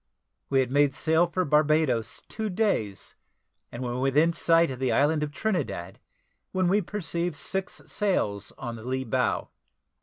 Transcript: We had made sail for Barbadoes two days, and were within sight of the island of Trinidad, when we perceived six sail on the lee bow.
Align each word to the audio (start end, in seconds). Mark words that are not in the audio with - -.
We 0.49 0.61
had 0.61 0.71
made 0.71 0.95
sail 0.95 1.27
for 1.27 1.45
Barbadoes 1.45 2.23
two 2.27 2.49
days, 2.49 3.13
and 3.71 3.83
were 3.83 3.99
within 3.99 4.33
sight 4.33 4.71
of 4.71 4.79
the 4.79 4.91
island 4.91 5.21
of 5.21 5.31
Trinidad, 5.31 5.99
when 6.51 6.67
we 6.67 6.81
perceived 6.81 7.35
six 7.35 7.83
sail 7.85 8.41
on 8.57 8.77
the 8.77 8.83
lee 8.83 9.03
bow. 9.05 9.49